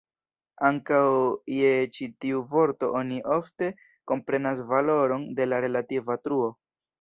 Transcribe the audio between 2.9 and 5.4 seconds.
oni ofte komprenas valoron